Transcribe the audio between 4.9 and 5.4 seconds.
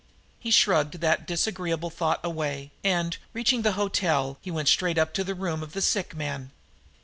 up to the